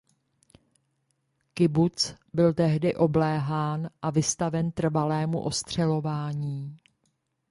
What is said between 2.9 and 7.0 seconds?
obléhán a vystaven trvalému ostřelování.